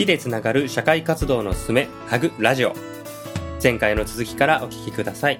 [0.00, 2.74] きでつながる社会活動のすすめハグラジオ。
[3.62, 5.38] 前回の続きからお聞きください。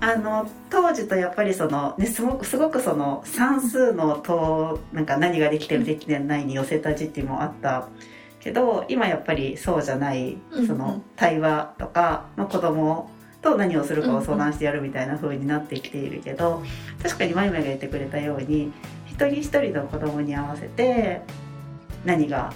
[0.00, 7.88] あの当時とやっぱりその、ね、すごくすごくその算数のとなんか何ができてるできてないに寄せた時期もあった。
[8.40, 13.10] けど今やっぱりそうじゃないその対話とか、まあ、子供
[13.42, 16.62] と何をするかを相談してやるみたいな風になってきているけど
[17.02, 18.70] 確かにまゆまゆが言ってくれたように
[19.06, 21.22] 一人一人の子供に合わせて
[22.04, 22.52] 何が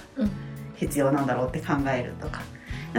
[0.78, 2.42] 必要なんだろうって考えるとか。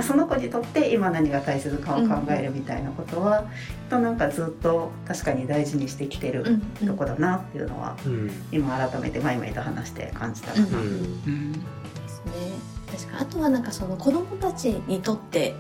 [0.04, 3.46] その子にとって今何が大切かを考えるみたいなことは、
[3.90, 7.98] となんかずっと確かに大事にしてきてるとこだなっていうのは、
[8.52, 10.66] 今改めてまいまいと話して感じたかな。
[10.78, 11.54] うん。
[11.54, 11.60] で
[12.08, 12.34] すね。
[12.92, 15.56] 確かあとはなんかその子どもたちにとって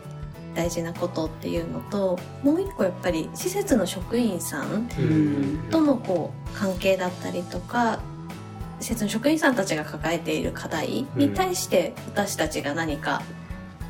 [0.55, 4.88] 大事なことっていうのともう一個やっぱり施設の職員さん。
[5.72, 7.99] とのこう関係だったりとか
[8.80, 13.21] 施設の職員さんたちが抱えている課題に対して私たちが何か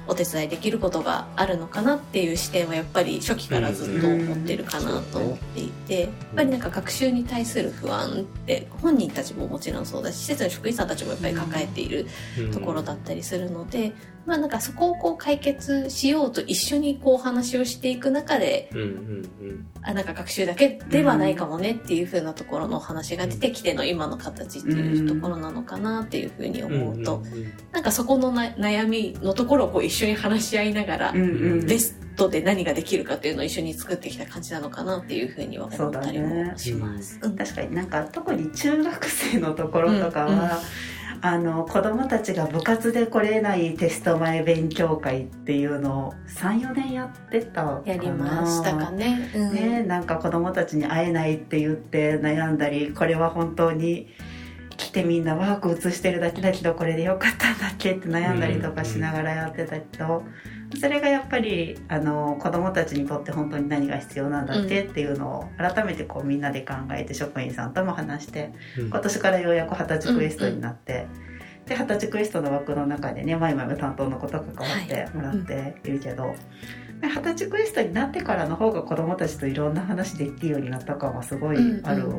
[0.07, 10.87] お手伝いできることがあるのかなっていう視点はやっぱり初期からずっと思ってるかなと思っていて、やっぱりなんか学習に対する不安って本人たちももちろんそうだし施設の職員さん。
[10.87, 12.07] たちもやっぱり抱えている
[12.51, 13.93] ところだったりするので、
[14.25, 18.69] まあなんかそこをこう解決しようと一緒にこう話をしていく中で、
[19.81, 27.23] あなんか学習だけではないかもねっていうふうなところの話が出てきての今の形っていうところなのかなっていうふうに思うと、
[27.71, 37.15] なんかそこの悩みのところをこう一緒に話し合いながら、ベストで何ができるかっていうのを一緒に作ってきた感じなのかなっていうふうには思ったりもします。
[37.15, 37.21] ね。
[37.23, 40.49] うん、確かになんか特に中学生のところとかは、うんうん
[41.21, 54.07] あの子供たちが部活で来れないテスト前勉強会っていうのを34年やってたやりましたかね,、うん、ねなんか子供たちに会えないって言って悩んだりこれは本当に
[54.77, 60.23] 来てみんなワーク移してるだけだけどこれでよかったんだっけって悩んだりとかしながらやってたけど、
[60.77, 71.07] それがやっぱりあの子どもたちにとって本当に何が必要なんだっけっていうのを改めてこうみんなで考えて職員さんとも話して、今年からようやく二十歳クエストになって。
[71.65, 76.35] で二十歳クエストの枠の中でねマイマイ担当のこと関わってもらっているけど、
[77.01, 82.09] 二十歳クエストになってからの方が子どもたちといろんな話できるようになった感はすごいある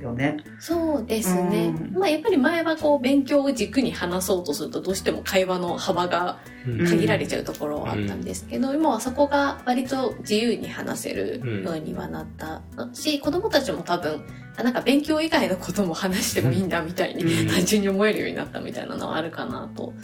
[0.00, 0.36] よね。
[0.58, 1.74] そうですね。
[1.76, 12.62] うん、まあやっぱり前はこう勉強を軸に話そうとするとどうしても会話の幅が限られちゃうところはあったんですけど、うん、今はそこが割と自由に話せるようにはなった
[12.92, 14.24] し、うん、子供たちも多分
[14.62, 19.94] なんか勉強以外のことも話してもいいんだみたいに単純に思えるようになったみたいなのはあるかなと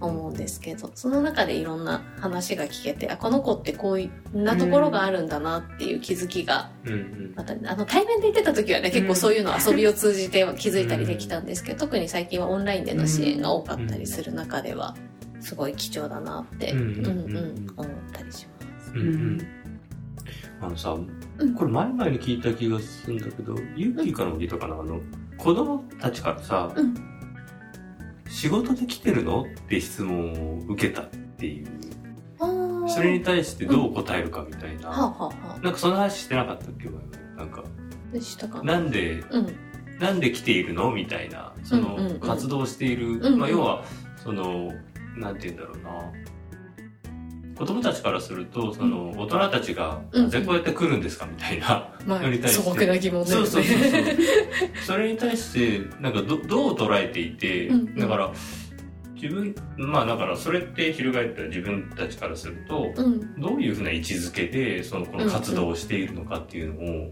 [0.00, 6.70] 思うんですけど、その中でいろんな話が聞けて、あ、この子ってこういなところがあるんだなっていう気づきが、
[7.34, 14.94] また、あの対面で言ってた時はね、結構そういうの遊びを通じて気づいたりできたんですけど、特に最近はオンラインでの支援が多かったりする中では、
[15.44, 18.92] すごい貴重だなって、うんうん思ったりします。
[18.94, 19.38] うん
[20.60, 20.96] あのさ、
[21.56, 25.00] これ前々に聞いた気がするんだけど、ユッキーからも聞いたかな、あの、
[25.36, 26.94] 子供たちからさ、うん、
[28.28, 29.42] 仕事で来てるの？
[29.42, 31.66] って質問を受けたっていう。
[32.88, 34.88] それに対してどう答えるかみたいな。
[35.56, 36.88] うん、なんかその話してなかったっけ？
[37.36, 37.62] なんか。
[38.62, 39.52] なんで、うん、
[39.98, 40.92] なんで来ているの？
[40.92, 43.84] みたいな、その、活動している、まあ要は、
[44.22, 44.72] その、
[45.16, 46.12] なんて言うんだろうな。
[47.56, 51.26] 子供たちからすると、その、大人たちが、なぜこうやって来るんですか？
[51.26, 52.62] みたいな、まあ、に対して。
[52.62, 54.02] 素朴な疑問そうそうそうそう。
[54.86, 58.32] それに対して、なんかど、どう捉えていて、だから、
[59.14, 62.92] 自分、まあだからそれって翻ったら自分たちからすると、
[63.38, 67.10] どういうふうな位置づけで、その、この活動をしているのかっていうのを、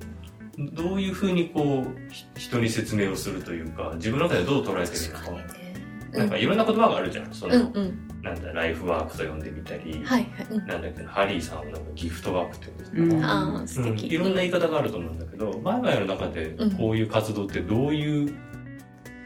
[0.73, 5.62] どういうふうにこう、人に説明をするというか、自分の中でどう捉えてるのか。
[6.13, 7.33] なんかいろんな言葉があるじゃん。
[7.33, 18.35] その、うんうん、なんだ、ライフワークと呼んでみたり、はいはい、なんだっけハリーさんはなんかギフトワークって言うんですか、うん、あ素敵、うん、いろんな言い方があると思うんだけど、前々の中でこういう活動ってどういう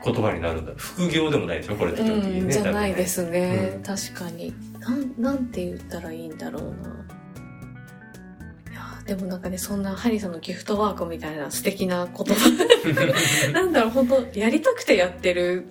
[0.05, 2.53] 言葉になるんだ副業でもないでしょこれって基本的にね。
[2.53, 4.55] じゃないですね、うん、確かに。
[4.79, 7.07] なん、なんて言ったらいいんだろうな。
[9.07, 12.51] でもなんかね、そんなハリーさんのギフトワークみたいな素敵な言葉。
[13.53, 15.67] なんだろう、本当やりたくてやってる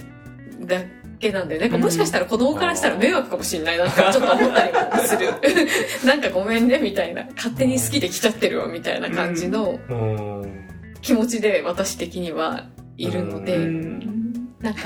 [0.61, 0.81] だ
[1.19, 5.29] けなんで、なんかもしかしたら子供からしたら迷惑かもしれないなってちょっと思ったりもする。
[6.06, 9.79] なんかごめんねみたいな、勝手に好きで来ちゃってるわみたいな感じの
[11.01, 12.65] 気持ちで私的には
[12.97, 13.57] いるので、
[14.62, 14.81] なんか、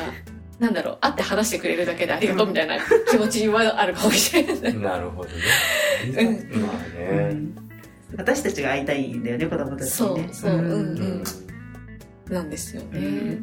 [0.59, 2.77] なんだろう、会って話してくれるだけでありがとうみたいな
[3.09, 4.73] 気持ちはあるかもしれない。
[4.75, 5.35] なるほどね。
[6.51, 7.37] うん、まあね、
[8.17, 10.29] 私たちが会いたいんだよね、子供たちに、ね。
[10.31, 11.23] そう、そう、うんうん。
[12.29, 13.37] なんですよね。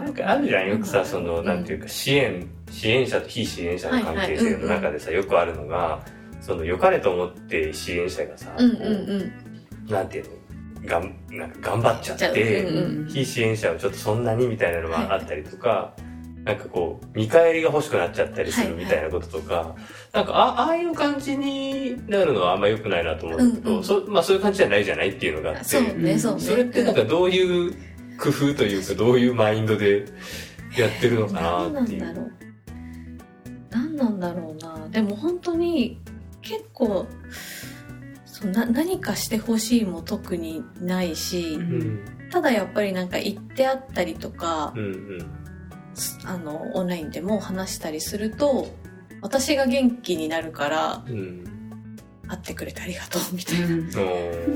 [0.00, 6.00] なんかあるじゃんよくさそのなんていうか支援支援者と非支援者の関係性の中でさよくあるのが
[6.40, 8.50] その良かれと思って支援者がさ、
[9.88, 10.30] なんていうの？
[10.86, 12.66] がんなんか頑張っちゃって、
[13.08, 19.76] 非支援者はちょっとそんなにみたいなのがあったりとか、はい、なんかこう見返りが欲しくなっちゃったりするみたいなこととか、はいはい、
[20.14, 26.40] なんかあああいう感じになるのはあんま良くないなと思うんだけど、うんうん、そまあ、そういう感じじゃないじゃないっていうのがあってそうねそうね。
[26.40, 27.74] それってなんかどういう
[28.20, 30.04] 工夫というかどういうマインドで
[30.76, 32.32] やってるのかなっていう。
[33.70, 34.62] 何なんだろう。
[34.62, 35.98] なでも本当に
[36.42, 37.06] 結構
[38.24, 45.28] そうな何かしてほしいも特にないし、うん、ただやっぱりなんか言ってあったりとか、うんうん、
[46.24, 48.68] あのオンラインでも話したりすると
[49.22, 51.44] 私が元気になるから、うん、
[52.30, 53.60] 会ってくれてありがとうみたい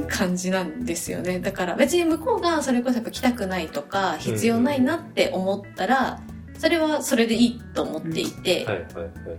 [0.01, 1.41] な感じなんですよね。
[1.41, 6.21] だから別に向こうがそれこそやっぱ来たくないとか必要ないなって思ったら、
[6.59, 8.65] それはそれでいいと思っていて、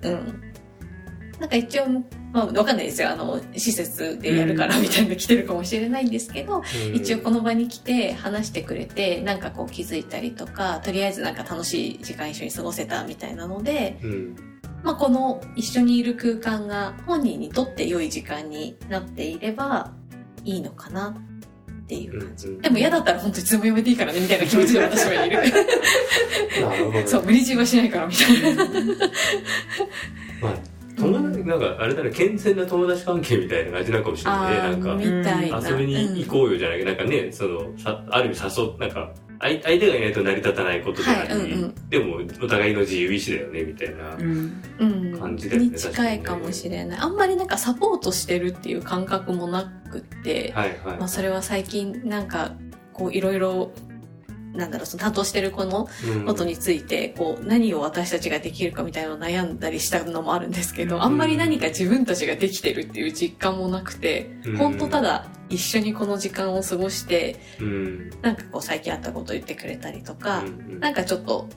[0.01, 0.41] うん。
[1.39, 1.87] なんか一応、
[2.31, 3.09] まあ、わかんないですよ。
[3.09, 14.35] あの、施設でやるからみたいなの来てるかもしれないんですけど、うん、一応この場に来て話してくれて、なんかこう気づいたりとか、とりあえずなんか楽しい時間一緒に過ごせたみたいなので、うん、
[14.85, 19.91] まあこの一緒にいる空間が本人にとって良い時間になっていれば
[20.43, 22.47] いいのかなっていう感じ。
[22.47, 25.39] うん、でも嫌だったら本当にいつもやめていいからねみたいな気持ちで私はいる。
[27.07, 28.65] そう、無理強いはしないからみたいな。
[30.41, 30.53] まあ
[30.97, 44.15] 友達、なんかあれだね健全な友達関係みたいな感じなのかもしれないねなんか遊びに行こうよじゃなくて、なんかねそのさある意味誘なんか相相手がいないと成り立たないことであり、はいうんうん、でもお互いの自由意志だよねみたいな。
[45.19, 46.99] 感じで、ね、に近いかもしれない。
[46.99, 52.51] あんまりなんかサポートしてるっていう感覚もなくって、はいはい、まあ、それは最近なんか
[52.93, 53.71] こういろいろ
[54.55, 55.87] なんだろう、その担当してる子の
[56.25, 67.39] ことについて、こう、何を私たちができるかみたいなのを悩んだりしたのもあるんですけど、あんまり何か自分たちができてるっていう実感もなくて、本当ただ一緒にこの時間を過ごして、
[68.21, 70.43] なんかこう最近あったこと言ってくれたりとか、
[70.79, 71.47] なんかちょっと、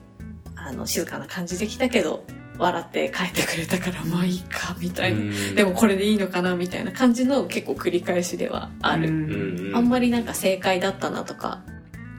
[0.56, 2.24] あの、静かな感じできたけど、
[2.58, 11.62] 笑って帰ってくれたからまあいいかみたいな、でもこれでいいのかなみたいな感じの結構繰り返しではある、あんまりなんか正解だったなとか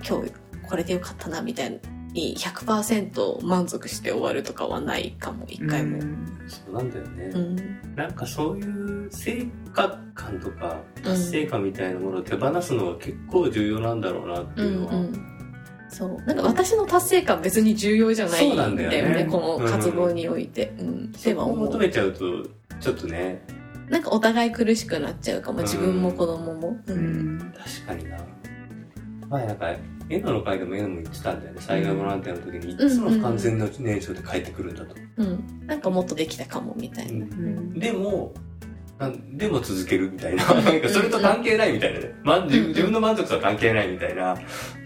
[0.07, 0.31] 今日
[0.69, 1.79] これでよかったなみたい
[2.13, 5.99] に100%満足して終わるとかはないかも一回も、
[6.47, 15.39] そうなんだよね、うん、なんかそういう成果感とか達成感みたいなものを手放すのが結構重要なんだろうなっていうのは、うんうん。
[15.89, 16.21] そう。
[16.25, 19.25] なんか私の達成感別に重要じゃないんだよねよね。
[19.25, 22.19] この活動において、うん、うん、では求めちゃうと
[22.79, 23.41] ちょっとね。
[23.89, 28.17] なんかお互い苦しくなっちゃうかも自分も子供も、うん、うん、確かにな。
[29.29, 29.75] 前なんか
[30.09, 31.61] エナの会でもエナも言ってたんだよね。
[31.61, 38.33] 災害ボランティアの時にいつも不完全な燃焼で帰ってくるんだと、うん、なんかもっとできたかもみたいな、うん、でも
[39.31, 40.43] でも続けるみたいな。
[40.53, 44.35] なんかそれと関係ないみたいなね、ま、自分の満足とは関係ないみたいな。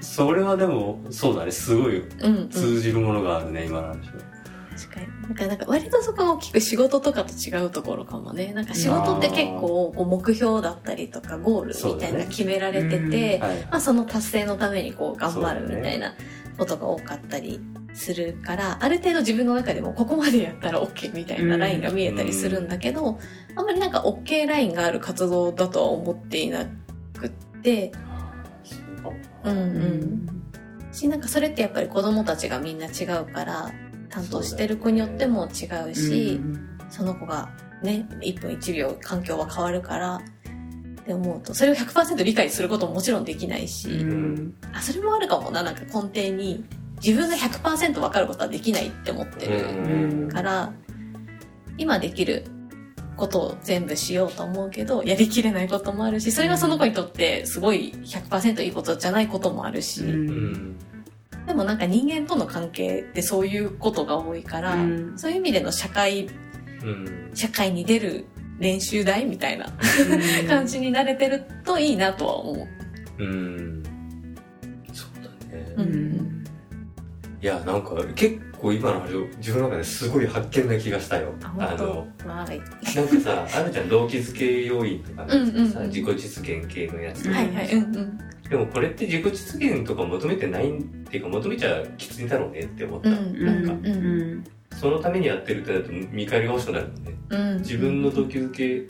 [0.02, 1.52] それはでもそうだね。
[1.52, 2.04] すごい
[2.52, 4.33] 通じるものがあるね、今の話は。
[4.75, 5.08] 確かに。
[5.22, 8.54] なんか、なんか割とそこが大きく仕事とかと違うところかもね。
[8.54, 16.16] なんか仕事って結構こう目標だったりとかゴールみたいな決められてて、ねはい、まあその達成のためにこう頑張るみたいな
[16.58, 17.60] ことが多かったり
[17.94, 23.20] するから、ある程度自分の中でもここまでやったら OK みたいなラインが見えたりするんだけど、
[23.56, 26.65] あんまりなんか OK ラインがある活動だとは思っていな
[27.13, 27.30] くっ
[27.62, 27.92] て、
[29.44, 30.44] うんうん。
[30.92, 33.72] し、なんかそれってやっぱり子供たちがみんな違うから、
[34.13, 36.39] 担当してる子によっても違うし、
[36.89, 37.50] その子が
[37.82, 40.22] ね、1分1秒環境は変わるから、
[41.01, 43.89] って思うと、それを100%理解することももちろんできないし、
[44.72, 46.63] あ、それもあるかもな、なんか根底に、
[47.03, 50.72] 自分が100%分かることはできないって思ってるから、
[51.77, 52.46] 今できる
[53.17, 60.03] ことを全部しようと思うけど、やりきれないこともあるし、それがその子にとってすごい100%いいことじゃないこともあるし、
[61.46, 66.30] でもなんか人間との関係ってそういうことが多いから、うん、そういう意味での社会、
[66.84, 68.26] うん、社会に出る
[68.60, 69.66] 練習台みたいな
[70.48, 72.68] 感じに慣れてるといいなとは思
[73.20, 73.24] う。
[73.24, 73.84] うん。
[74.94, 75.74] そうだね。
[75.78, 76.46] うん。
[77.42, 81.34] いや、なんか結構今の話自分の中ですごい発見な気がしたよ。
[81.60, 82.60] あの、はい、
[82.96, 85.36] なんかさ、あるじゃん、動機づけ要因とかさ、
[85.82, 87.30] 自己実現系のやつ。
[87.30, 87.74] はいはい。
[87.74, 88.20] うんうん。
[88.53, 94.43] でもこれって自己実現とか求めてないっていうか求めちゃきついんだろうねって思った、うん、なんか、うん、
[94.79, 98.86] そのためにやってるってなると見返りが欲しくなるもんね、うん、自分の動機づけ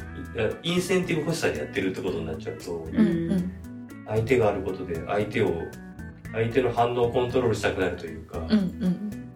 [0.64, 3.52] インセンティブ欲しさでやってるってことになっちゃうと、うん、
[4.06, 5.54] 相手があることで相手を
[6.34, 8.40] 相手の反応をコントロールしたくなるというか、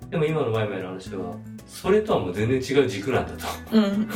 [0.09, 1.35] でも今のマイマイの話は
[1.67, 4.09] それとはもう全然違う軸なんだと、うん、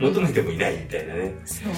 [0.00, 1.34] 求めてもいないみたいなね。
[1.44, 1.70] そう、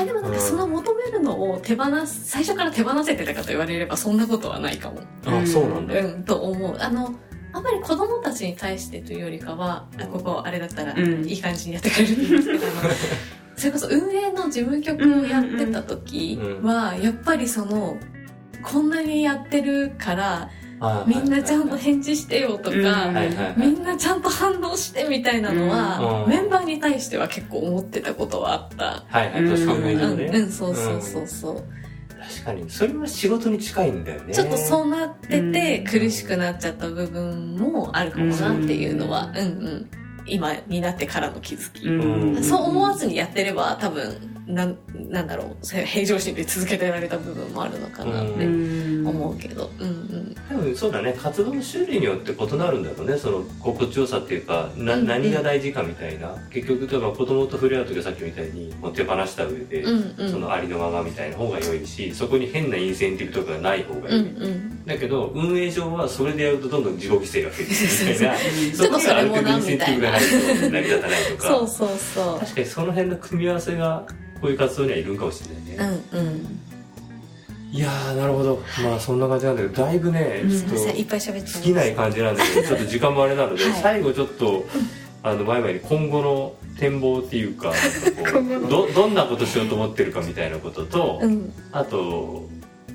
[0.00, 5.00] あでもなんかその求めるのを手放す最初から手放せてたかと言われればそんなことはないかも。
[5.26, 6.76] あそうなんだ、うん、と思う。
[6.78, 7.14] あの
[7.52, 12.64] あんまり子供たちに対してというよりかは、あここあれだったらいい感じにやってくれるんですけど、
[13.56, 17.98] それこそ運営の事務局をやってた時は、やっぱりその
[18.62, 20.50] こんなにやってるから
[21.06, 23.10] みんなちゃんと返事してよとか、
[23.56, 29.04] みんなちゃんと反応してみたいなのは、メンバーに対しては結構思ってたことはあった。
[29.08, 30.16] はいはい、確かに。
[30.16, 30.24] ね。
[30.26, 31.64] うん、そうそうそうそう。
[32.20, 32.70] 確かに。
[32.70, 34.34] それは仕事に近いんだよね。
[34.34, 39.90] ちょっとそうなってて苦しくなっちゃった部分もあるかもなっていうのはうんうん。
[40.26, 44.76] 今になってからの気づき、うん、そう思わずにやってれば多分なん
[45.08, 45.56] なんだろう。
[45.66, 51.14] 平常心で続けてられた部分もあるのかなって思うけど、うんうん、多分そうだね。
[51.18, 53.16] 活動の種類によって異なるんだろうね。
[53.16, 56.36] その心地よさっていうかな、うん、何が大事かみたいな。
[56.50, 68.36] 結局例えば子供と触れ合う時はさっきみたいにもう手放した上で、うんうん、そのありのままみたいな方が良いしそこに変なインセンティブとかがない方がいい、うんうん、だけど運営上はそれでやるとどんどん自己犠牲が増えていくみたいな
[68.76, 71.48] ちょっとそれもなみたいな成り立たないとか。
[71.48, 72.40] そうそうそう。
[72.40, 74.06] 確かにその辺の組み合わせが
[74.42, 76.02] こういう活動にはいるんかもしれないね。
[76.12, 76.60] うんうん。
[77.70, 78.60] いやなるほど。
[78.82, 84.64] まあそんな感じなんだけど、だいぶね、ちょっと尽きない感じなんだけど、ちょっと時間もあれなので、最後ちょっと、
[85.22, 87.72] あの、前々に今後の展望っていうか、
[88.68, 91.22] ど、どんなことしようと思ってるかみたいなことと、
[91.70, 92.48] あと、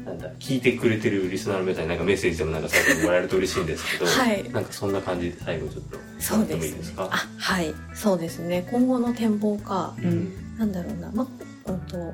[0.07, 6.93] なんだ聞いてくれてるリスナーの皆さんになんかメッセージでもなんか最後にもらえると嬉しいんですけど、はい、なんかそんな感じで最後ちょっとそうですね。
[6.97, 7.73] あはい。
[7.93, 8.65] そうですね。
[8.71, 11.27] 今後の展望か、うん、なんだろうな、ま
[11.67, 12.13] うんと、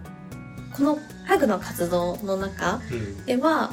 [0.76, 2.82] このハグの活動の中
[3.26, 3.72] では、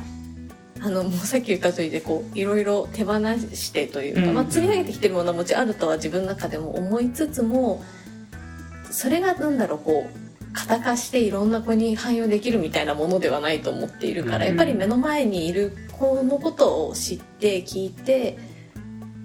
[0.76, 7.82] うん、あのもうさっき言った通りでこういろいろ手放してというか、うん、まあ、積み上げてきてるものはもちろんあるとは自分の中でも思いつつも
[8.90, 10.20] それがなんだろうこう
[10.52, 18.36] 型化していろんな子に汎用できるみたいなものではないと思っているから、うん、やっぱり目の前にいる子のことを知って聞いて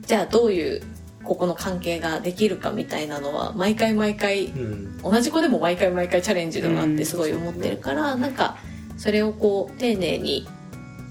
[0.05, 0.81] じゃあどういう
[1.25, 8.57] ここの関係ができるかみたいなのは毎回毎回、うん、同じ子でも毎回毎回チャレンジだなってすごい思ってるから、うん、なんか
[8.97, 10.47] それをこう丁寧に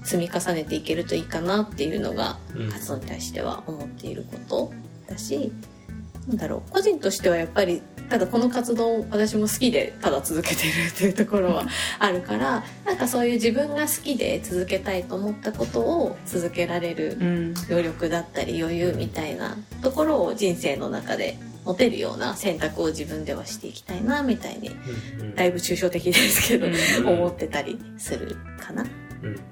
[0.03, 2.37] 積み重ねていけるといいかなっていうのが
[2.71, 4.73] 活動に対しては思っていること
[5.09, 5.51] だし、
[6.25, 11.65] うん、なんだろう個人としてはやっぱりただこの活動私も好きでただ続けてるっていうところは
[11.99, 17.17] あるからなんかそういう自分が好きで続けたいと思ったことを続けられる
[17.69, 24.71] 余力だったり余裕みたいなところを人生の中で持てるような選択を自分ではしていきたいなみたいに
[25.35, 26.67] だいぶ抽象的ですけど
[27.09, 28.85] 思ってたりするかな？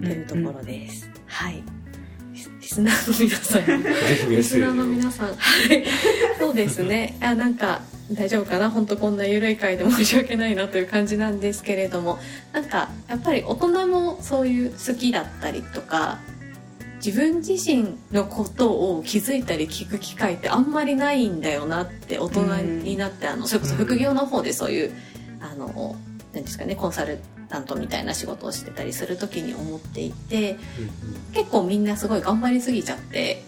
[0.01, 1.09] というところです。
[1.25, 1.63] はい
[2.33, 4.29] リスナーの皆さん。
[4.29, 5.27] リスナーの皆さん。
[5.27, 5.33] は
[5.73, 5.83] い。
[6.39, 7.17] そうですね。
[7.21, 7.81] あ、なんか、
[8.11, 8.69] 大丈夫かな？
[8.69, 12.19] 本当こんな緩い回で申し訳ないなという感じなんですけれども。
[12.51, 16.19] なんかやっぱり大人もそういう好きだったりとか
[17.03, 24.93] 自分自身のことを気づいたり聞く機会ってあんまりないんだよなって大人になって、あのそれこそ副業の方でそういう、
[25.41, 25.95] あの
[26.33, 27.19] 何ですかねコンサル
[27.49, 30.57] タントみたいな仕事をしてたりする時に思っていて、
[31.33, 33.43] 結構みんなすごい頑張りすぎちゃって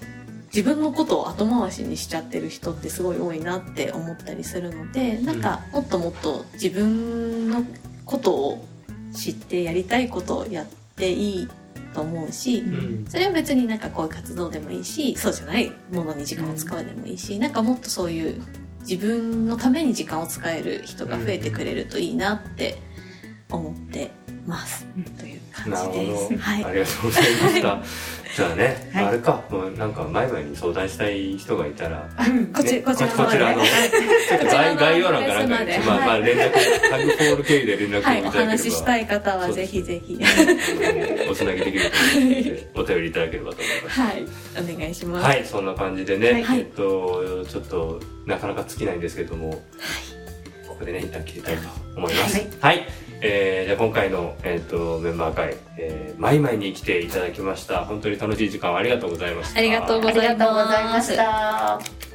[0.55, 7.65] 自分のことを後回しにしちゃってる人ってすごい多いなって思ったりするのでなんかもっともっと自分の
[8.05, 8.65] ことを
[9.13, 11.49] 知ってやりたいことをやっていい
[11.93, 12.63] と思うし、
[13.09, 18.41] それは別になんかこういう活動でもいいしそうじゃないものに時間を使うでもいいし、なんかもっとそういう
[18.79, 22.77] 自分のために時間を使える人が増えてくれるといいなって
[23.49, 24.11] 思って
[24.45, 24.85] ます、
[25.19, 26.37] という感じです。
[26.37, 28.25] はい、ありがとうございました。
[28.35, 32.05] じゃあね、はい、あれか、もうなんか前々に相談したい人がいたら、
[32.53, 33.63] こちこちらこちらの、
[34.51, 36.51] 概 概要欄かなんかに、まあまあ連絡、
[36.89, 40.19] タグフォール経由で連絡をいただければ、はい、お話ししたい方はぜひぜひ、
[41.29, 44.01] おつなぎできると思うので、お便りいただければと思います。
[44.01, 44.25] はい、
[44.75, 45.25] お願いします。
[45.25, 49.59] はい、そんな感じでね、えっと、ちょっと、なかなか尽きないんですけども、はい、
[50.67, 52.45] ここでね、一旦切りたいと思います。
[52.59, 52.85] はい
[53.21, 57.85] えー、じゃあ今回の、えーと、メンバー会、えー、マイマイに来ていただきました。
[57.85, 59.59] 本当に楽しい時間をありがとうございました。
[59.59, 62.14] ありがとうございました